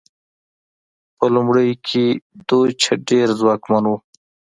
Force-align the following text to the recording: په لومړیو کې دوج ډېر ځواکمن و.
په 1.17 1.25
لومړیو 1.33 1.75
کې 1.87 2.05
دوج 2.49 2.79
ډېر 3.09 3.27
ځواکمن 3.39 3.83
و. 3.87 3.91